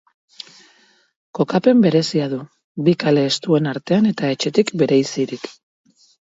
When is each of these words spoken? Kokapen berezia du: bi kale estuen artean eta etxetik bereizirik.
Kokapen 1.39 1.83
berezia 1.83 2.29
du: 2.31 2.39
bi 2.87 2.95
kale 3.05 3.27
estuen 3.33 3.69
artean 3.73 4.09
eta 4.13 4.33
etxetik 4.37 4.75
bereizirik. 4.85 5.47